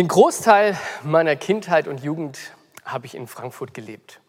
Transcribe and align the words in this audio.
Den 0.00 0.08
Großteil 0.08 0.78
meiner 1.02 1.36
Kindheit 1.36 1.86
und 1.86 2.02
Jugend 2.02 2.38
habe 2.86 3.04
ich 3.04 3.14
in 3.14 3.26
Frankfurt 3.26 3.74
gelebt. 3.74 4.22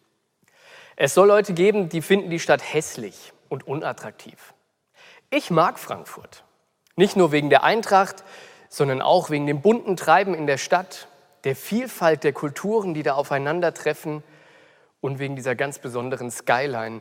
Es 0.96 1.14
soll 1.14 1.28
Leute 1.28 1.54
geben, 1.54 1.88
die 1.88 2.02
finden 2.02 2.28
die 2.28 2.40
Stadt 2.40 2.60
hässlich 2.74 3.32
und 3.48 3.66
unattraktiv. 3.66 4.52
Ich 5.30 5.50
mag 5.50 5.78
Frankfurt. 5.78 6.44
Nicht 6.94 7.16
nur 7.16 7.32
wegen 7.32 7.48
der 7.48 7.64
Eintracht, 7.64 8.22
sondern 8.68 9.00
auch 9.00 9.30
wegen 9.30 9.46
dem 9.46 9.62
bunten 9.62 9.96
Treiben 9.96 10.34
in 10.34 10.46
der 10.46 10.58
Stadt, 10.58 11.08
der 11.44 11.56
Vielfalt 11.56 12.22
der 12.22 12.34
Kulturen, 12.34 12.92
die 12.92 13.02
da 13.02 13.14
aufeinandertreffen 13.14 14.22
und 15.00 15.20
wegen 15.20 15.36
dieser 15.36 15.54
ganz 15.54 15.78
besonderen 15.78 16.30
Skyline, 16.30 17.00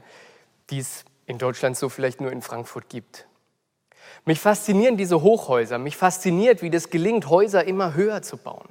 die 0.69 0.79
es 0.79 1.03
in 1.25 1.39
Deutschland 1.39 1.75
so 1.75 1.89
vielleicht 1.89 2.21
nur 2.21 2.31
in 2.31 2.41
Frankfurt 2.41 2.87
gibt. 2.87 3.27
Mich 4.25 4.39
faszinieren 4.39 4.97
diese 4.97 5.21
Hochhäuser. 5.21 5.77
Mich 5.77 5.97
fasziniert, 5.97 6.61
wie 6.61 6.69
das 6.69 6.89
gelingt, 6.89 7.29
Häuser 7.29 7.65
immer 7.65 7.93
höher 7.93 8.21
zu 8.21 8.37
bauen. 8.37 8.67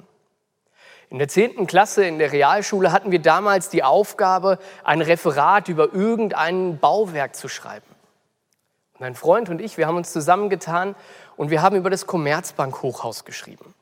In 1.09 1.17
der 1.17 1.27
10. 1.27 1.67
Klasse 1.67 2.05
in 2.05 2.19
der 2.19 2.31
Realschule 2.31 2.91
hatten 2.91 3.11
wir 3.11 3.19
damals 3.19 3.69
die 3.69 3.83
Aufgabe, 3.83 4.59
ein 4.83 5.01
Referat 5.01 5.67
über 5.67 5.93
irgendein 5.93 6.79
Bauwerk 6.79 7.35
zu 7.35 7.49
schreiben. 7.49 7.85
Und 8.97 9.05
ein 9.05 9.15
Freund 9.15 9.49
und 9.49 9.59
ich, 9.61 9.77
wir 9.77 9.87
haben 9.87 9.97
uns 9.97 10.13
zusammengetan 10.13 10.95
und 11.35 11.49
wir 11.49 11.61
haben 11.61 11.75
über 11.75 11.89
das 11.89 12.07
Commerzbank-Hochhaus 12.07 13.25
geschrieben 13.25 13.73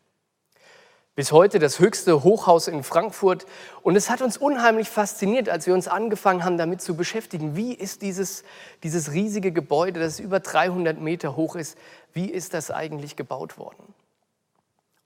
bis 1.20 1.34
heute 1.34 1.60
das 1.60 1.80
höchste 1.80 2.24
Hochhaus 2.24 2.70
in 2.70 2.82
Frankfurt. 2.82 3.46
Und 3.82 3.98
es 3.98 4.10
hat 4.10 4.22
uns 4.22 4.38
unheimlich 4.38 4.88
fasziniert, 4.88 5.50
als 5.50 5.68
wir 5.68 5.74
uns 5.74 5.90
angefangen 5.90 6.46
haben, 6.46 6.58
damit 6.58 6.82
zu 6.82 6.96
beschäftigen. 6.96 7.58
Wie 7.58 7.74
ist 7.74 8.04
dieses, 8.04 8.46
dieses 8.84 9.12
riesige 9.12 9.52
Gebäude, 9.52 10.00
das 10.00 10.22
über 10.22 10.40
300 10.40 10.98
Meter 11.02 11.36
hoch 11.36 11.58
ist, 11.58 11.78
wie 12.14 12.32
ist 12.32 12.54
das 12.54 12.72
eigentlich 12.72 13.18
gebaut 13.18 13.58
worden? 13.58 13.94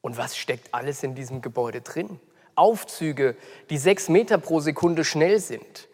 Und 0.01 0.15
was 0.15 0.37
steckt 0.37 0.71
alles 0.71 1.01
in 1.01 1.15
diesem 1.15 1.41
Gebäude 1.41 1.81
drin? 1.81 2.19
Aufzüge, 2.53 3.35
die 3.71 3.79
sechs 3.79 4.07
Meter 4.07 4.37
pro 4.37 4.59
Sekunde 4.59 5.05
schnell 5.05 5.39
sind. 5.39 5.87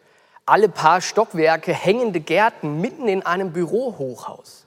Alle 0.45 0.67
paar 0.67 0.99
Stockwerke 0.99 1.73
hängende 1.73 2.19
Gärten 2.19 2.81
mitten 2.81 3.07
in 3.07 3.25
einem 3.25 3.53
Bürohochhaus. 3.53 4.65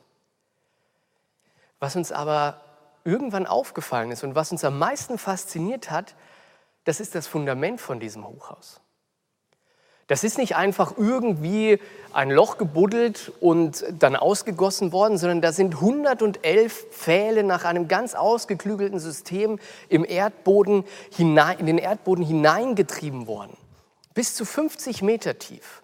Was 1.79 1.95
uns 1.95 2.11
aber 2.11 2.59
irgendwann 3.05 3.47
aufgefallen 3.47 4.11
ist 4.11 4.25
und 4.25 4.35
was 4.35 4.53
uns 4.53 4.65
am 4.65 4.79
meisten 4.79 5.19
fasziniert 5.19 5.91
hat, 5.91 6.15
das 6.85 7.01
ist 7.01 7.15
das 7.15 7.27
Fundament 7.27 7.81
von 7.81 8.01
diesem 8.01 8.27
Hochhaus. 8.27 8.81
Das 10.09 10.25
ist 10.25 10.37
nicht 10.37 10.57
einfach 10.57 10.99
irgendwie 10.99 11.79
ein 12.13 12.31
Loch 12.31 12.59
gebuddelt 12.59 13.33
und 13.41 13.85
dann 13.99 14.17
ausgegossen 14.17 14.93
worden, 14.93 15.17
sondern 15.17 15.41
da 15.41 15.53
sind 15.53 15.77
111 15.77 16.87
Pfähle 16.91 17.45
nach 17.45 17.65
einem 17.65 17.89
ganz 17.89 18.15
ausgeklügelten 18.15 18.99
System 18.99 19.59
im 19.89 20.05
Erdboden 20.05 20.85
hinein, 21.17 21.59
in 21.61 21.67
den 21.67 21.79
Erdboden 21.79 22.25
hineingetrieben 22.25 23.27
worden. 23.27 23.57
Bis 24.13 24.35
zu 24.35 24.45
50 24.45 25.03
Meter 25.03 25.39
tief. 25.39 25.83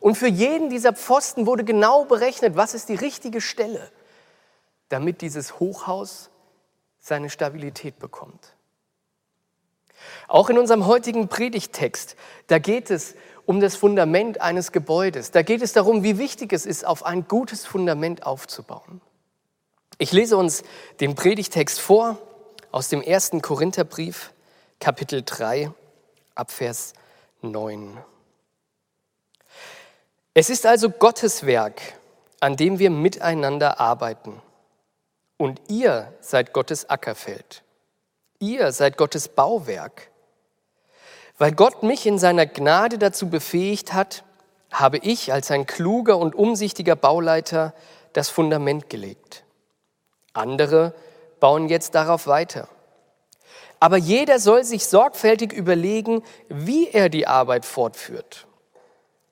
Und 0.00 0.16
für 0.18 0.28
jeden 0.28 0.68
dieser 0.68 0.92
Pfosten 0.92 1.46
wurde 1.46 1.64
genau 1.64 2.04
berechnet, 2.04 2.56
was 2.56 2.74
ist 2.74 2.88
die 2.88 2.94
richtige 2.94 3.40
Stelle, 3.40 3.90
damit 4.88 5.22
dieses 5.22 5.60
Hochhaus 5.60 6.30
seine 7.02 7.28
Stabilität 7.28 7.98
bekommt. 7.98 8.54
Auch 10.28 10.48
in 10.48 10.58
unserem 10.58 10.86
heutigen 10.86 11.28
Predigtext, 11.28 12.16
da 12.46 12.58
geht 12.58 12.90
es 12.90 13.14
um 13.44 13.60
das 13.60 13.76
Fundament 13.76 14.40
eines 14.40 14.72
Gebäudes. 14.72 15.32
Da 15.32 15.42
geht 15.42 15.62
es 15.62 15.72
darum, 15.72 16.02
wie 16.02 16.16
wichtig 16.16 16.52
es 16.52 16.64
ist, 16.64 16.86
auf 16.86 17.04
ein 17.04 17.28
gutes 17.28 17.66
Fundament 17.66 18.24
aufzubauen. 18.24 19.00
Ich 19.98 20.12
lese 20.12 20.36
uns 20.36 20.62
den 21.00 21.14
Predigtext 21.14 21.80
vor 21.80 22.18
aus 22.70 22.88
dem 22.88 23.02
ersten 23.02 23.42
Korintherbrief, 23.42 24.32
Kapitel 24.80 25.22
3, 25.24 25.70
Abvers 26.34 26.94
9. 27.42 27.98
Es 30.34 30.48
ist 30.48 30.64
also 30.64 30.88
Gottes 30.88 31.44
Werk, 31.44 31.82
an 32.40 32.56
dem 32.56 32.78
wir 32.78 32.90
miteinander 32.90 33.80
arbeiten. 33.80 34.40
Und 35.42 35.60
ihr 35.66 36.14
seid 36.20 36.52
Gottes 36.52 36.88
Ackerfeld. 36.88 37.64
Ihr 38.38 38.70
seid 38.70 38.96
Gottes 38.96 39.26
Bauwerk. 39.26 40.12
Weil 41.36 41.50
Gott 41.50 41.82
mich 41.82 42.06
in 42.06 42.16
seiner 42.16 42.46
Gnade 42.46 42.96
dazu 42.96 43.28
befähigt 43.28 43.92
hat, 43.92 44.22
habe 44.70 44.98
ich 44.98 45.32
als 45.32 45.50
ein 45.50 45.66
kluger 45.66 46.16
und 46.18 46.36
umsichtiger 46.36 46.94
Bauleiter 46.94 47.74
das 48.12 48.28
Fundament 48.28 48.88
gelegt. 48.88 49.42
Andere 50.32 50.94
bauen 51.40 51.68
jetzt 51.68 51.96
darauf 51.96 52.28
weiter. 52.28 52.68
Aber 53.80 53.96
jeder 53.96 54.38
soll 54.38 54.62
sich 54.62 54.86
sorgfältig 54.86 55.52
überlegen, 55.52 56.22
wie 56.50 56.88
er 56.88 57.08
die 57.08 57.26
Arbeit 57.26 57.64
fortführt. 57.64 58.46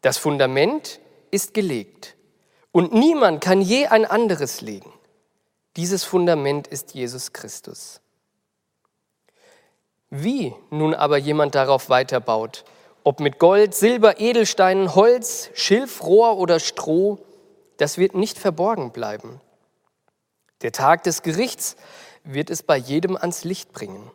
Das 0.02 0.18
Fundament 0.18 0.98
ist 1.30 1.54
gelegt 1.54 2.16
und 2.72 2.92
niemand 2.92 3.40
kann 3.40 3.60
je 3.60 3.86
ein 3.86 4.04
anderes 4.04 4.60
legen. 4.60 4.92
Dieses 5.76 6.04
Fundament 6.04 6.66
ist 6.66 6.94
Jesus 6.94 7.32
Christus. 7.32 8.00
Wie 10.10 10.52
nun 10.70 10.94
aber 10.94 11.16
jemand 11.18 11.54
darauf 11.54 11.88
weiterbaut, 11.88 12.64
ob 13.04 13.20
mit 13.20 13.38
Gold, 13.38 13.74
Silber, 13.74 14.20
Edelsteinen, 14.20 14.94
Holz, 14.94 15.50
Schilf, 15.54 16.02
Rohr 16.02 16.38
oder 16.38 16.58
Stroh, 16.58 17.18
das 17.76 17.96
wird 17.96 18.14
nicht 18.14 18.38
verborgen 18.38 18.90
bleiben. 18.90 19.40
Der 20.62 20.72
Tag 20.72 21.04
des 21.04 21.22
Gerichts 21.22 21.76
wird 22.24 22.50
es 22.50 22.62
bei 22.62 22.76
jedem 22.76 23.16
ans 23.16 23.44
Licht 23.44 23.72
bringen, 23.72 24.10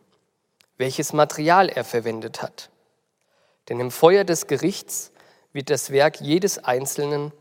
welches 0.78 1.14
Material 1.14 1.70
er 1.70 1.84
verwendet 1.84 2.42
hat. 2.42 2.70
Denn 3.70 3.80
im 3.80 3.90
Feuer 3.90 4.26
des 4.26 4.48
Gerichts 4.48 5.12
wird 5.54 5.70
das 5.70 5.90
Werk 5.90 6.22
jedes 6.22 6.64
Einzelnen 6.64 7.32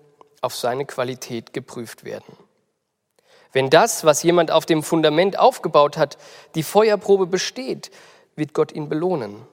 auf 0.41 0.55
seine 0.55 0.87
Qualität 0.87 1.53
geprüft 1.53 2.05
werden. 2.05 2.37
Wenn 3.55 3.71
das, 3.71 4.05
was 4.05 4.25
jemand 4.25 4.51
auf 4.51 4.67
dem 4.67 4.83
Fundament 4.83 5.39
aufgebaut 5.39 5.97
hat, 5.97 6.19
die 6.57 6.65
Feuerprobe 6.65 7.27
besteht, 7.27 7.93
wird 8.35 8.53
Gott 8.53 8.73
ihn 8.73 8.89
belohnen. 8.89 9.47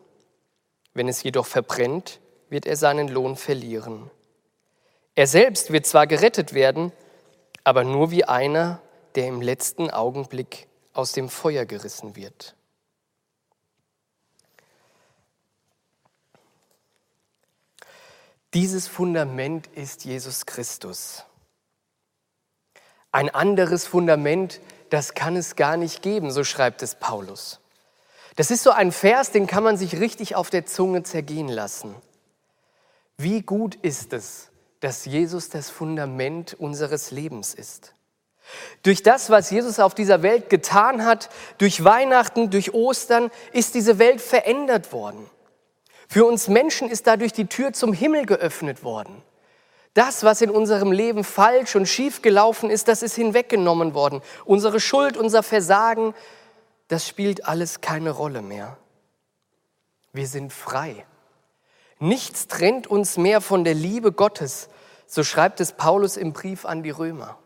Wenn 0.95 1.07
es 1.07 1.21
jedoch 1.21 1.45
verbrennt, 1.45 2.19
wird 2.49 2.65
er 2.65 2.75
seinen 2.77 3.07
Lohn 3.07 3.35
verlieren. 3.35 4.09
Er 5.13 5.27
selbst 5.27 5.71
wird 5.71 5.85
zwar 5.85 6.07
gerettet 6.07 6.53
werden, 6.53 6.91
aber 7.63 7.83
nur 7.83 8.09
wie 8.09 8.25
einer, 8.25 8.81
der 9.13 9.27
im 9.27 9.39
letzten 9.39 9.91
Augenblick 9.91 10.67
aus 10.93 11.11
dem 11.11 11.29
Feuer 11.29 11.65
gerissen 11.65 12.15
wird. 12.15 12.55
Dieses 18.55 18.87
Fundament 18.87 19.67
ist 19.75 20.05
Jesus 20.05 20.47
Christus. 20.47 21.23
Ein 23.11 23.29
anderes 23.29 23.85
Fundament, 23.85 24.61
das 24.89 25.13
kann 25.13 25.35
es 25.35 25.55
gar 25.55 25.77
nicht 25.77 26.01
geben, 26.01 26.31
so 26.31 26.43
schreibt 26.43 26.81
es 26.81 26.95
Paulus. 26.95 27.59
Das 28.35 28.51
ist 28.51 28.63
so 28.63 28.71
ein 28.71 28.91
Vers, 28.91 29.31
den 29.31 29.47
kann 29.47 29.63
man 29.63 29.77
sich 29.77 29.99
richtig 29.99 30.35
auf 30.35 30.49
der 30.49 30.65
Zunge 30.65 31.03
zergehen 31.03 31.49
lassen. 31.49 31.95
Wie 33.17 33.41
gut 33.41 33.75
ist 33.75 34.13
es, 34.13 34.49
dass 34.79 35.05
Jesus 35.05 35.49
das 35.49 35.69
Fundament 35.69 36.53
unseres 36.53 37.11
Lebens 37.11 37.53
ist. 37.53 37.93
Durch 38.83 39.03
das, 39.03 39.29
was 39.29 39.51
Jesus 39.51 39.79
auf 39.79 39.93
dieser 39.93 40.23
Welt 40.23 40.49
getan 40.49 41.05
hat, 41.05 41.29
durch 41.57 41.83
Weihnachten, 41.83 42.49
durch 42.49 42.73
Ostern, 42.73 43.29
ist 43.53 43.75
diese 43.75 43.99
Welt 43.99 44.21
verändert 44.21 44.91
worden. 44.91 45.29
Für 46.07 46.25
uns 46.25 46.47
Menschen 46.47 46.89
ist 46.89 47.07
dadurch 47.07 47.31
die 47.31 47.45
Tür 47.45 47.73
zum 47.73 47.93
Himmel 47.93 48.25
geöffnet 48.25 48.83
worden. 48.83 49.21
Das, 49.93 50.23
was 50.23 50.41
in 50.41 50.49
unserem 50.49 50.91
Leben 50.91 51.23
falsch 51.23 51.75
und 51.75 51.85
schief 51.85 52.21
gelaufen 52.21 52.69
ist, 52.69 52.87
das 52.87 53.03
ist 53.03 53.15
hinweggenommen 53.15 53.93
worden. 53.93 54.21
Unsere 54.45 54.79
Schuld, 54.79 55.17
unser 55.17 55.43
Versagen, 55.43 56.13
das 56.87 57.07
spielt 57.07 57.45
alles 57.45 57.81
keine 57.81 58.11
Rolle 58.11 58.41
mehr. 58.41 58.77
Wir 60.13 60.27
sind 60.27 60.53
frei. 60.53 61.05
Nichts 61.99 62.47
trennt 62.47 62.87
uns 62.87 63.17
mehr 63.17 63.41
von 63.41 63.63
der 63.63 63.73
Liebe 63.73 64.11
Gottes, 64.11 64.69
so 65.07 65.23
schreibt 65.23 65.59
es 65.59 65.73
Paulus 65.73 66.17
im 66.17 66.33
Brief 66.33 66.65
an 66.65 66.83
die 66.83 66.89
Römer. 66.89 67.37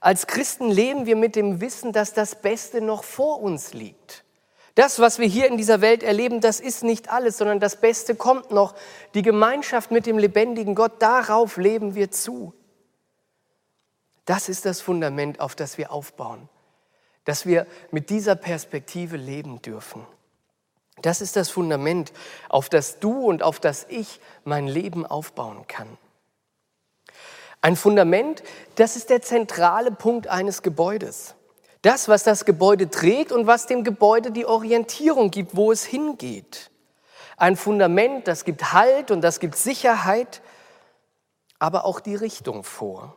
Als 0.00 0.26
Christen 0.26 0.70
leben 0.70 1.04
wir 1.04 1.16
mit 1.16 1.36
dem 1.36 1.60
Wissen, 1.60 1.92
dass 1.92 2.14
das 2.14 2.40
Beste 2.40 2.80
noch 2.80 3.04
vor 3.04 3.40
uns 3.42 3.74
liegt. 3.74 4.24
Das, 4.74 5.00
was 5.00 5.18
wir 5.18 5.26
hier 5.26 5.46
in 5.46 5.56
dieser 5.56 5.80
Welt 5.80 6.02
erleben, 6.02 6.40
das 6.40 6.60
ist 6.60 6.84
nicht 6.84 7.10
alles, 7.10 7.38
sondern 7.38 7.60
das 7.60 7.76
Beste 7.76 8.14
kommt 8.14 8.50
noch. 8.50 8.74
Die 9.14 9.22
Gemeinschaft 9.22 9.90
mit 9.90 10.06
dem 10.06 10.18
lebendigen 10.18 10.74
Gott, 10.74 11.02
darauf 11.02 11.56
leben 11.56 11.94
wir 11.94 12.10
zu. 12.10 12.54
Das 14.26 14.48
ist 14.48 14.64
das 14.64 14.80
Fundament, 14.80 15.40
auf 15.40 15.56
das 15.56 15.76
wir 15.76 15.90
aufbauen, 15.90 16.48
dass 17.24 17.46
wir 17.46 17.66
mit 17.90 18.10
dieser 18.10 18.36
Perspektive 18.36 19.16
leben 19.16 19.60
dürfen. 19.60 20.06
Das 21.02 21.20
ist 21.20 21.36
das 21.36 21.50
Fundament, 21.50 22.12
auf 22.48 22.68
das 22.68 23.00
du 23.00 23.24
und 23.24 23.42
auf 23.42 23.58
das 23.58 23.86
ich 23.88 24.20
mein 24.44 24.68
Leben 24.68 25.06
aufbauen 25.06 25.66
kann. 25.66 25.98
Ein 27.62 27.76
Fundament, 27.76 28.42
das 28.76 28.96
ist 28.96 29.10
der 29.10 29.20
zentrale 29.20 29.90
Punkt 29.90 30.28
eines 30.28 30.62
Gebäudes. 30.62 31.34
Das, 31.82 32.08
was 32.08 32.24
das 32.24 32.44
Gebäude 32.44 32.90
trägt 32.90 33.32
und 33.32 33.46
was 33.46 33.66
dem 33.66 33.84
Gebäude 33.84 34.32
die 34.32 34.46
Orientierung 34.46 35.30
gibt, 35.30 35.56
wo 35.56 35.72
es 35.72 35.84
hingeht. 35.84 36.70
Ein 37.36 37.56
Fundament, 37.56 38.28
das 38.28 38.44
gibt 38.44 38.72
Halt 38.72 39.10
und 39.10 39.22
das 39.22 39.40
gibt 39.40 39.56
Sicherheit, 39.56 40.42
aber 41.58 41.86
auch 41.86 42.00
die 42.00 42.14
Richtung 42.14 42.64
vor. 42.64 43.16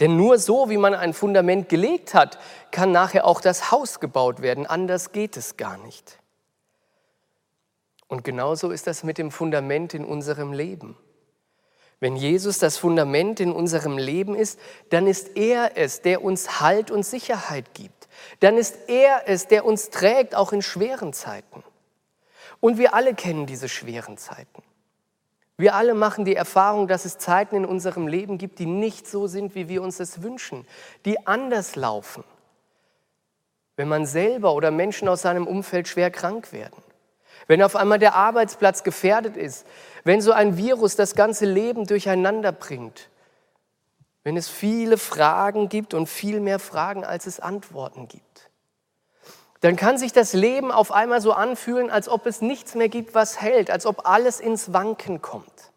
Denn 0.00 0.16
nur 0.16 0.38
so, 0.38 0.68
wie 0.68 0.76
man 0.76 0.94
ein 0.94 1.14
Fundament 1.14 1.68
gelegt 1.68 2.14
hat, 2.14 2.38
kann 2.70 2.92
nachher 2.92 3.24
auch 3.24 3.40
das 3.40 3.70
Haus 3.70 3.98
gebaut 3.98 4.42
werden. 4.42 4.66
Anders 4.66 5.12
geht 5.12 5.36
es 5.36 5.56
gar 5.56 5.78
nicht. 5.78 6.18
Und 8.06 8.24
genauso 8.24 8.70
ist 8.70 8.86
das 8.86 9.04
mit 9.04 9.18
dem 9.18 9.30
Fundament 9.30 9.94
in 9.94 10.04
unserem 10.04 10.52
Leben. 10.52 10.96
Wenn 12.00 12.14
Jesus 12.14 12.58
das 12.58 12.76
Fundament 12.76 13.40
in 13.40 13.52
unserem 13.52 13.98
Leben 13.98 14.34
ist, 14.34 14.58
dann 14.90 15.06
ist 15.06 15.36
er 15.36 15.76
es, 15.76 16.00
der 16.00 16.22
uns 16.22 16.60
Halt 16.60 16.90
und 16.90 17.04
Sicherheit 17.04 17.74
gibt. 17.74 18.08
Dann 18.40 18.56
ist 18.56 18.88
er 18.88 19.22
es, 19.26 19.48
der 19.48 19.64
uns 19.64 19.90
trägt, 19.90 20.34
auch 20.34 20.52
in 20.52 20.62
schweren 20.62 21.12
Zeiten. 21.12 21.64
Und 22.60 22.78
wir 22.78 22.94
alle 22.94 23.14
kennen 23.14 23.46
diese 23.46 23.68
schweren 23.68 24.16
Zeiten. 24.16 24.62
Wir 25.56 25.74
alle 25.74 25.94
machen 25.94 26.24
die 26.24 26.36
Erfahrung, 26.36 26.86
dass 26.86 27.04
es 27.04 27.18
Zeiten 27.18 27.56
in 27.56 27.64
unserem 27.64 28.06
Leben 28.06 28.38
gibt, 28.38 28.60
die 28.60 28.66
nicht 28.66 29.08
so 29.08 29.26
sind, 29.26 29.56
wie 29.56 29.68
wir 29.68 29.82
uns 29.82 29.98
es 29.98 30.22
wünschen, 30.22 30.66
die 31.04 31.26
anders 31.26 31.74
laufen. 31.74 32.22
Wenn 33.74 33.88
man 33.88 34.06
selber 34.06 34.54
oder 34.54 34.70
Menschen 34.70 35.08
aus 35.08 35.22
seinem 35.22 35.48
Umfeld 35.48 35.88
schwer 35.88 36.12
krank 36.12 36.52
werden 36.52 36.80
wenn 37.48 37.62
auf 37.62 37.74
einmal 37.74 37.98
der 37.98 38.14
Arbeitsplatz 38.14 38.84
gefährdet 38.84 39.36
ist, 39.36 39.66
wenn 40.04 40.20
so 40.20 40.32
ein 40.32 40.56
Virus 40.56 40.94
das 40.94 41.16
ganze 41.16 41.46
Leben 41.46 41.86
durcheinander 41.86 42.52
bringt, 42.52 43.08
wenn 44.22 44.36
es 44.36 44.48
viele 44.48 44.98
Fragen 44.98 45.68
gibt 45.68 45.94
und 45.94 46.06
viel 46.06 46.40
mehr 46.40 46.58
Fragen, 46.58 47.04
als 47.04 47.26
es 47.26 47.40
Antworten 47.40 48.06
gibt, 48.06 48.50
dann 49.60 49.74
kann 49.74 49.98
sich 49.98 50.12
das 50.12 50.34
Leben 50.34 50.70
auf 50.70 50.92
einmal 50.92 51.20
so 51.20 51.32
anfühlen, 51.32 51.90
als 51.90 52.08
ob 52.08 52.26
es 52.26 52.40
nichts 52.40 52.74
mehr 52.74 52.88
gibt, 52.88 53.14
was 53.14 53.40
hält, 53.40 53.70
als 53.70 53.86
ob 53.86 54.06
alles 54.06 54.38
ins 54.38 54.72
Wanken 54.72 55.20
kommt. 55.20 55.72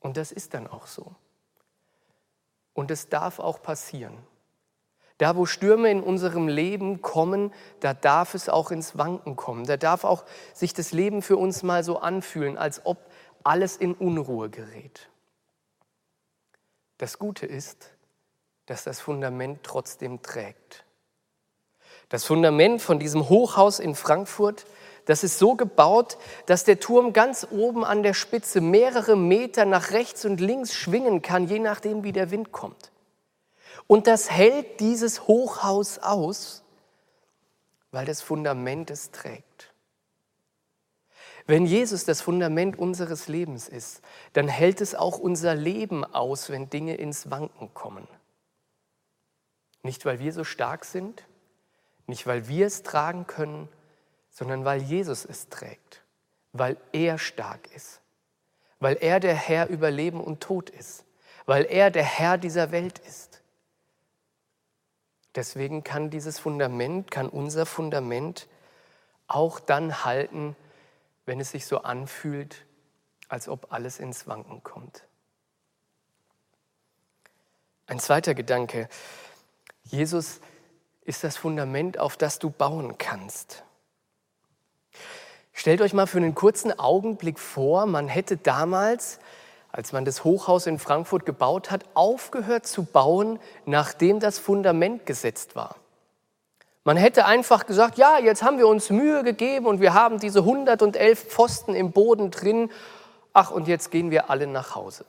Und 0.00 0.16
das 0.16 0.30
ist 0.30 0.54
dann 0.54 0.68
auch 0.68 0.86
so. 0.86 1.14
Und 2.74 2.90
es 2.90 3.08
darf 3.08 3.40
auch 3.40 3.60
passieren. 3.62 4.16
Da, 5.18 5.36
wo 5.36 5.46
Stürme 5.46 5.90
in 5.90 6.00
unserem 6.00 6.46
Leben 6.46 7.02
kommen, 7.02 7.52
da 7.80 7.92
darf 7.92 8.34
es 8.34 8.48
auch 8.48 8.70
ins 8.70 8.96
Wanken 8.96 9.34
kommen. 9.34 9.66
Da 9.66 9.76
darf 9.76 10.04
auch 10.04 10.24
sich 10.54 10.72
das 10.72 10.92
Leben 10.92 11.22
für 11.22 11.36
uns 11.36 11.64
mal 11.64 11.82
so 11.82 11.98
anfühlen, 11.98 12.56
als 12.56 12.86
ob 12.86 12.98
alles 13.42 13.76
in 13.76 13.94
Unruhe 13.94 14.48
gerät. 14.48 15.08
Das 16.98 17.18
Gute 17.18 17.46
ist, 17.46 17.90
dass 18.66 18.84
das 18.84 19.00
Fundament 19.00 19.60
trotzdem 19.64 20.22
trägt. 20.22 20.84
Das 22.08 22.24
Fundament 22.24 22.80
von 22.80 22.98
diesem 22.98 23.28
Hochhaus 23.28 23.80
in 23.80 23.94
Frankfurt, 23.94 24.66
das 25.04 25.24
ist 25.24 25.38
so 25.38 25.56
gebaut, 25.56 26.16
dass 26.46 26.64
der 26.64 26.80
Turm 26.80 27.12
ganz 27.12 27.46
oben 27.50 27.84
an 27.84 28.02
der 28.02 28.14
Spitze 28.14 28.60
mehrere 28.60 29.16
Meter 29.16 29.64
nach 29.64 29.90
rechts 29.90 30.24
und 30.24 30.40
links 30.40 30.74
schwingen 30.74 31.22
kann, 31.22 31.48
je 31.48 31.58
nachdem, 31.58 32.04
wie 32.04 32.12
der 32.12 32.30
Wind 32.30 32.52
kommt. 32.52 32.92
Und 33.88 34.06
das 34.06 34.30
hält 34.30 34.78
dieses 34.78 35.26
Hochhaus 35.26 35.98
aus, 35.98 36.62
weil 37.90 38.06
das 38.06 38.22
Fundament 38.22 38.90
es 38.90 39.10
trägt. 39.10 39.72
Wenn 41.46 41.64
Jesus 41.64 42.04
das 42.04 42.20
Fundament 42.20 42.78
unseres 42.78 43.26
Lebens 43.28 43.66
ist, 43.68 44.02
dann 44.34 44.46
hält 44.46 44.82
es 44.82 44.94
auch 44.94 45.18
unser 45.18 45.54
Leben 45.54 46.04
aus, 46.04 46.50
wenn 46.50 46.68
Dinge 46.68 46.96
ins 46.96 47.30
Wanken 47.30 47.72
kommen. 47.72 48.06
Nicht, 49.82 50.04
weil 50.04 50.18
wir 50.18 50.34
so 50.34 50.44
stark 50.44 50.84
sind, 50.84 51.24
nicht, 52.06 52.26
weil 52.26 52.48
wir 52.48 52.66
es 52.66 52.82
tragen 52.82 53.26
können, 53.26 53.68
sondern 54.30 54.66
weil 54.66 54.82
Jesus 54.82 55.24
es 55.24 55.48
trägt, 55.48 56.02
weil 56.52 56.76
er 56.92 57.16
stark 57.16 57.74
ist, 57.74 58.02
weil 58.80 58.96
er 59.00 59.18
der 59.18 59.34
Herr 59.34 59.68
über 59.68 59.90
Leben 59.90 60.20
und 60.20 60.40
Tod 60.40 60.68
ist, 60.68 61.06
weil 61.46 61.64
er 61.64 61.90
der 61.90 62.04
Herr 62.04 62.36
dieser 62.36 62.70
Welt 62.70 62.98
ist. 62.98 63.27
Deswegen 65.38 65.84
kann 65.84 66.10
dieses 66.10 66.40
Fundament, 66.40 67.12
kann 67.12 67.28
unser 67.28 67.64
Fundament 67.64 68.48
auch 69.28 69.60
dann 69.60 70.04
halten, 70.04 70.56
wenn 71.26 71.38
es 71.38 71.52
sich 71.52 71.64
so 71.64 71.82
anfühlt, 71.82 72.66
als 73.28 73.48
ob 73.48 73.72
alles 73.72 74.00
ins 74.00 74.26
Wanken 74.26 74.64
kommt. 74.64 75.04
Ein 77.86 78.00
zweiter 78.00 78.34
Gedanke. 78.34 78.88
Jesus 79.84 80.40
ist 81.02 81.22
das 81.22 81.36
Fundament, 81.36 82.00
auf 82.00 82.16
das 82.16 82.40
du 82.40 82.50
bauen 82.50 82.98
kannst. 82.98 83.62
Stellt 85.52 85.80
euch 85.82 85.92
mal 85.92 86.08
für 86.08 86.18
einen 86.18 86.34
kurzen 86.34 86.76
Augenblick 86.76 87.38
vor, 87.38 87.86
man 87.86 88.08
hätte 88.08 88.38
damals 88.38 89.20
als 89.70 89.92
man 89.92 90.04
das 90.04 90.24
Hochhaus 90.24 90.66
in 90.66 90.78
Frankfurt 90.78 91.26
gebaut 91.26 91.70
hat, 91.70 91.84
aufgehört 91.94 92.66
zu 92.66 92.84
bauen, 92.84 93.38
nachdem 93.66 94.20
das 94.20 94.38
Fundament 94.38 95.06
gesetzt 95.06 95.56
war. 95.56 95.76
Man 96.84 96.96
hätte 96.96 97.26
einfach 97.26 97.66
gesagt, 97.66 97.98
ja, 97.98 98.18
jetzt 98.18 98.42
haben 98.42 98.56
wir 98.56 98.66
uns 98.66 98.88
Mühe 98.88 99.22
gegeben 99.22 99.66
und 99.66 99.80
wir 99.80 99.92
haben 99.92 100.18
diese 100.18 100.40
111 100.40 101.22
Pfosten 101.22 101.74
im 101.74 101.92
Boden 101.92 102.30
drin. 102.30 102.70
Ach, 103.34 103.50
und 103.50 103.68
jetzt 103.68 103.90
gehen 103.90 104.10
wir 104.10 104.30
alle 104.30 104.46
nach 104.46 104.74
Hause. 104.74 105.04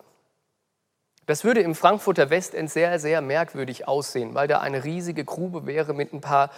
Das 1.25 1.43
würde 1.43 1.61
im 1.61 1.75
Frankfurter 1.75 2.29
Westend 2.31 2.69
sehr, 2.69 2.99
sehr 2.99 3.21
merkwürdig 3.21 3.87
aussehen, 3.87 4.35
weil 4.35 4.47
da 4.47 4.59
eine 4.59 4.83
riesige 4.83 5.23
Grube 5.23 5.65
wäre 5.65 5.93
mit 5.93 6.11
ein 6.11 6.21
paar 6.21 6.49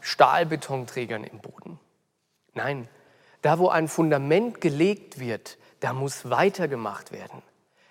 Stahlbetonträgern 0.00 1.24
im 1.24 1.40
Boden. 1.40 1.78
Nein, 2.54 2.88
da 3.42 3.58
wo 3.58 3.68
ein 3.68 3.88
Fundament 3.88 4.60
gelegt 4.60 5.18
wird, 5.18 5.58
da 5.80 5.92
muss 5.92 6.30
weitergemacht 6.30 7.12
werden. 7.12 7.42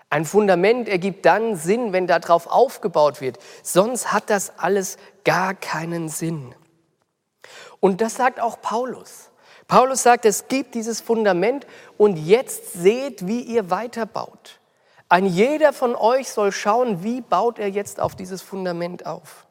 Ein 0.09 0.25
Fundament 0.25 0.89
ergibt 0.89 1.25
dann 1.25 1.55
Sinn, 1.55 1.93
wenn 1.93 2.07
darauf 2.07 2.47
aufgebaut 2.47 3.21
wird. 3.21 3.37
Sonst 3.61 4.11
hat 4.11 4.29
das 4.29 4.53
alles 4.57 4.97
gar 5.23 5.53
keinen 5.53 6.09
Sinn. 6.09 6.55
Und 7.79 8.01
das 8.01 8.15
sagt 8.15 8.39
auch 8.39 8.61
Paulus. 8.61 9.29
Paulus 9.67 10.01
sagt, 10.01 10.25
es 10.25 10.47
gibt 10.47 10.73
dieses 10.73 10.99
Fundament 10.99 11.67
und 11.97 12.17
jetzt 12.17 12.73
seht, 12.73 13.27
wie 13.27 13.41
ihr 13.41 13.69
weiterbaut. 13.69 14.59
Ein 15.09 15.25
jeder 15.25 15.73
von 15.73 15.95
euch 15.95 16.29
soll 16.29 16.51
schauen, 16.51 17.03
wie 17.03 17.21
baut 17.21 17.59
er 17.59 17.69
jetzt 17.69 17.99
auf 17.99 18.15
dieses 18.15 18.41
Fundament 18.41 19.05
auf. 19.05 19.47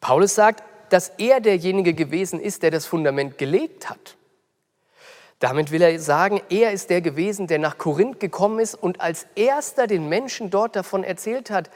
Paulus 0.00 0.34
sagt, 0.34 0.62
dass 0.90 1.10
er 1.18 1.40
derjenige 1.40 1.94
gewesen 1.94 2.40
ist, 2.40 2.62
der 2.62 2.70
das 2.70 2.86
Fundament 2.86 3.38
gelegt 3.38 3.90
hat. 3.90 4.17
Damit 5.38 5.70
will 5.70 5.82
er 5.82 6.00
sagen, 6.00 6.40
er 6.48 6.72
ist 6.72 6.90
der 6.90 7.00
gewesen, 7.00 7.46
der 7.46 7.58
nach 7.58 7.78
Korinth 7.78 8.18
gekommen 8.18 8.58
ist 8.58 8.74
und 8.74 9.00
als 9.00 9.26
erster 9.36 9.86
den 9.86 10.08
Menschen 10.08 10.50
dort 10.50 10.74
davon 10.74 11.04
erzählt 11.04 11.50
hat, 11.50 11.70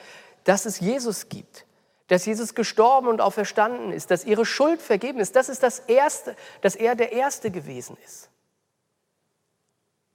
dass 0.45 0.67
es 0.67 0.81
Jesus 0.81 1.29
gibt, 1.29 1.65
dass 2.09 2.27
Jesus 2.27 2.55
gestorben 2.55 3.07
und 3.07 3.21
auferstanden 3.21 3.93
ist, 3.93 4.11
dass 4.11 4.25
ihre 4.25 4.45
Schuld 4.45 4.83
vergeben 4.83 5.21
ist. 5.21 5.37
Das 5.37 5.49
ist 5.49 5.63
das 5.63 5.79
Erste, 5.79 6.35
dass 6.61 6.75
er 6.75 6.97
der 6.97 7.13
Erste 7.13 7.53
gewesen 7.53 7.97
ist. 8.05 8.29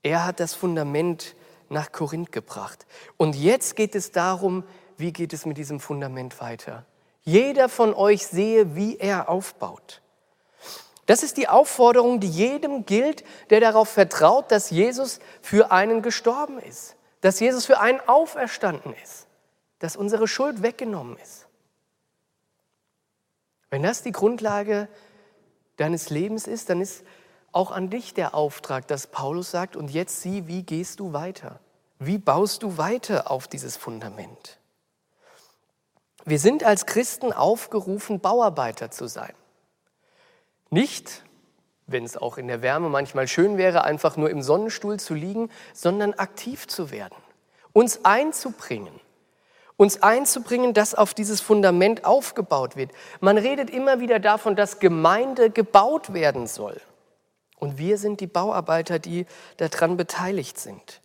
Er 0.03 0.25
hat 0.25 0.41
das 0.41 0.53
Fundament 0.53 1.35
nach 1.69 1.91
Korinth 1.91 2.31
gebracht. 2.31 2.85
Und 3.15 3.35
jetzt 3.35 3.75
geht 3.75 3.95
es 3.95 4.11
darum, 4.11 4.63
wie 4.97 5.13
geht 5.13 5.33
es 5.33 5.45
mit 5.45 5.57
diesem 5.57 5.79
Fundament 5.79 6.39
weiter. 6.41 6.85
Jeder 7.23 7.69
von 7.69 7.93
euch 7.93 8.25
sehe, 8.25 8.75
wie 8.75 8.97
er 8.97 9.29
aufbaut. 9.29 10.01
Das 11.07 11.23
ist 11.23 11.37
die 11.37 11.47
Aufforderung, 11.47 12.19
die 12.19 12.29
jedem 12.29 12.85
gilt, 12.85 13.23
der 13.49 13.61
darauf 13.61 13.89
vertraut, 13.89 14.51
dass 14.51 14.69
Jesus 14.69 15.19
für 15.41 15.71
einen 15.71 16.01
gestorben 16.01 16.59
ist, 16.59 16.95
dass 17.21 17.39
Jesus 17.39 17.65
für 17.65 17.79
einen 17.79 18.01
auferstanden 18.07 18.93
ist, 19.01 19.25
dass 19.79 19.95
unsere 19.95 20.27
Schuld 20.27 20.61
weggenommen 20.61 21.17
ist. 21.17 21.47
Wenn 23.69 23.83
das 23.83 24.03
die 24.03 24.11
Grundlage 24.11 24.89
deines 25.77 26.09
Lebens 26.09 26.45
ist, 26.45 26.69
dann 26.69 26.81
ist 26.81 27.05
auch 27.53 27.71
an 27.71 27.89
dich 27.89 28.13
der 28.13 28.35
Auftrag, 28.35 28.87
dass 28.87 29.07
Paulus 29.07 29.49
sagt, 29.49 29.77
und 29.77 29.89
jetzt 29.89 30.21
sieh, 30.21 30.45
wie 30.47 30.63
gehst 30.63 30.99
du 30.99 31.13
weiter? 31.13 31.61
Wie 31.99 32.17
baust 32.17 32.63
du 32.63 32.77
weiter 32.77 33.31
auf 33.31 33.47
dieses 33.47 33.77
Fundament? 33.77 34.59
Wir 36.25 36.39
sind 36.39 36.65
als 36.65 36.85
Christen 36.85 37.31
aufgerufen, 37.31 38.19
Bauarbeiter 38.19 38.91
zu 38.91 39.07
sein. 39.07 39.33
Nicht, 40.69 41.23
wenn 41.87 42.03
es 42.03 42.17
auch 42.17 42.37
in 42.37 42.47
der 42.47 42.61
Wärme 42.61 42.89
manchmal 42.89 43.27
schön 43.27 43.57
wäre, 43.57 43.83
einfach 43.83 44.17
nur 44.17 44.29
im 44.29 44.41
Sonnenstuhl 44.41 44.99
zu 44.99 45.13
liegen, 45.13 45.49
sondern 45.73 46.13
aktiv 46.13 46.67
zu 46.67 46.91
werden, 46.91 47.15
uns 47.73 48.03
einzubringen, 48.03 48.99
uns 49.77 50.03
einzubringen, 50.03 50.73
dass 50.73 50.95
auf 50.95 51.13
dieses 51.13 51.39
Fundament 51.39 52.03
aufgebaut 52.03 52.75
wird. 52.75 52.91
Man 53.21 53.37
redet 53.37 53.69
immer 53.69 53.99
wieder 53.99 54.19
davon, 54.19 54.55
dass 54.55 54.79
Gemeinde 54.79 55.49
gebaut 55.49 56.13
werden 56.13 56.47
soll. 56.47 56.81
Und 57.57 57.77
wir 57.77 57.97
sind 57.97 58.19
die 58.19 58.27
Bauarbeiter, 58.27 58.99
die 58.99 59.25
daran 59.57 59.97
beteiligt 59.97 60.59
sind. 60.59 61.01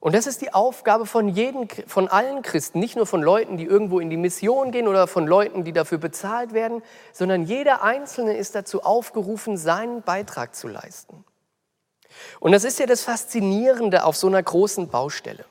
Und 0.00 0.14
das 0.14 0.26
ist 0.26 0.40
die 0.40 0.54
Aufgabe 0.54 1.04
von, 1.04 1.28
jedem, 1.28 1.68
von 1.86 2.08
allen 2.08 2.40
Christen, 2.40 2.80
nicht 2.80 2.96
nur 2.96 3.06
von 3.06 3.22
Leuten, 3.22 3.58
die 3.58 3.64
irgendwo 3.64 4.00
in 4.00 4.08
die 4.08 4.16
Mission 4.16 4.72
gehen 4.72 4.88
oder 4.88 5.06
von 5.06 5.26
Leuten, 5.26 5.62
die 5.62 5.72
dafür 5.72 5.98
bezahlt 5.98 6.54
werden, 6.54 6.82
sondern 7.12 7.42
jeder 7.42 7.82
Einzelne 7.82 8.34
ist 8.34 8.54
dazu 8.54 8.82
aufgerufen, 8.82 9.58
seinen 9.58 10.00
Beitrag 10.00 10.54
zu 10.54 10.68
leisten. 10.68 11.22
Und 12.40 12.52
das 12.52 12.64
ist 12.64 12.78
ja 12.78 12.86
das 12.86 13.02
Faszinierende 13.02 14.04
auf 14.04 14.16
so 14.16 14.26
einer 14.26 14.42
großen 14.42 14.88
Baustelle. 14.88 15.44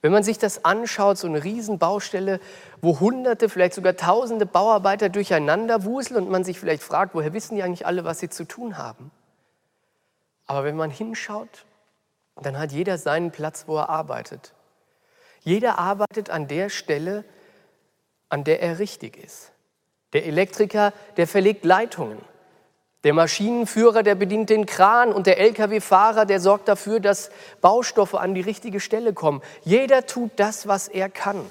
Wenn 0.00 0.12
man 0.12 0.24
sich 0.24 0.38
das 0.38 0.64
anschaut, 0.64 1.18
so 1.18 1.28
eine 1.28 1.44
Riesenbaustelle, 1.44 2.40
wo 2.80 3.00
Hunderte, 3.00 3.50
vielleicht 3.50 3.74
sogar 3.74 3.96
Tausende 3.96 4.46
Bauarbeiter 4.46 5.10
durcheinander 5.10 5.84
wuseln 5.84 6.24
und 6.24 6.30
man 6.30 6.42
sich 6.42 6.58
vielleicht 6.58 6.82
fragt, 6.82 7.14
woher 7.14 7.34
wissen 7.34 7.54
die 7.54 7.62
eigentlich 7.62 7.86
alle, 7.86 8.04
was 8.04 8.18
sie 8.18 8.30
zu 8.30 8.44
tun 8.44 8.78
haben? 8.78 9.12
Aber 10.46 10.64
wenn 10.64 10.74
man 10.74 10.90
hinschaut, 10.90 11.66
dann 12.40 12.58
hat 12.58 12.72
jeder 12.72 12.98
seinen 12.98 13.30
Platz, 13.30 13.64
wo 13.66 13.76
er 13.76 13.88
arbeitet. 13.88 14.52
Jeder 15.40 15.78
arbeitet 15.78 16.30
an 16.30 16.48
der 16.48 16.70
Stelle, 16.70 17.24
an 18.28 18.44
der 18.44 18.62
er 18.62 18.78
richtig 18.78 19.16
ist. 19.16 19.52
Der 20.12 20.26
Elektriker, 20.26 20.92
der 21.16 21.26
verlegt 21.26 21.64
Leitungen. 21.64 22.18
Der 23.04 23.14
Maschinenführer, 23.14 24.04
der 24.04 24.14
bedient 24.14 24.48
den 24.48 24.64
Kran 24.64 25.12
und 25.12 25.26
der 25.26 25.38
Lkw-Fahrer, 25.40 26.24
der 26.24 26.38
sorgt 26.38 26.68
dafür, 26.68 27.00
dass 27.00 27.30
Baustoffe 27.60 28.14
an 28.14 28.34
die 28.34 28.40
richtige 28.40 28.78
Stelle 28.78 29.12
kommen. 29.12 29.42
Jeder 29.64 30.06
tut 30.06 30.30
das, 30.36 30.68
was 30.68 30.86
er 30.86 31.10
kann. 31.10 31.44